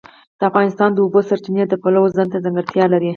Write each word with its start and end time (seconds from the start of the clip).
افغانستان 0.49 0.89
د 0.91 0.95
د 0.95 0.99
اوبو 1.05 1.19
سرچینې 1.29 1.63
د 1.67 1.73
پلوه 1.81 2.09
ځانته 2.17 2.37
ځانګړتیا 2.45 2.85
لري. 2.93 3.09